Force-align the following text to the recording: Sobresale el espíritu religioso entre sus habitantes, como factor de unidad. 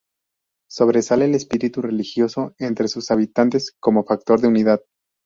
Sobresale 0.67 1.25
el 1.25 1.35
espíritu 1.35 1.79
religioso 1.83 2.55
entre 2.57 2.87
sus 2.87 3.11
habitantes, 3.11 3.75
como 3.79 4.03
factor 4.03 4.41
de 4.41 4.47
unidad. 4.47 4.81